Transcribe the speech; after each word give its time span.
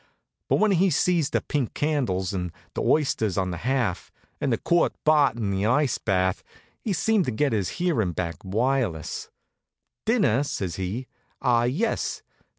But 0.47 0.55
when 0.55 0.71
he 0.71 0.89
sees 0.89 1.29
the 1.29 1.41
pink 1.41 1.75
candles, 1.75 2.33
and 2.33 2.51
the 2.73 2.81
oysters 2.81 3.37
on 3.37 3.51
the 3.51 3.57
half, 3.57 4.11
and 4.39 4.51
the 4.51 4.57
quart 4.57 4.93
bott' 5.03 5.35
in 5.37 5.51
the 5.51 5.67
ice 5.67 5.99
bath, 5.99 6.41
he 6.79 6.91
seemed 6.91 7.25
to 7.25 7.31
get 7.31 7.53
his 7.53 7.77
hearin' 7.77 8.13
back 8.13 8.37
by 8.43 8.49
wireless. 8.49 9.29
"Dinner?" 10.07 10.41
says 10.41 10.77
he. 10.77 11.05
"Ah, 11.39 11.65
yes! 11.65 12.23